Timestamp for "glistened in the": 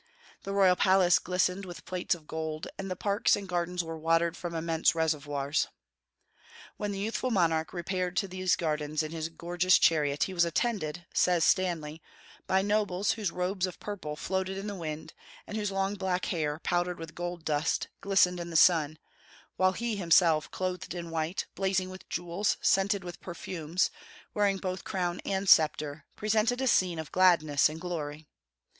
18.01-18.55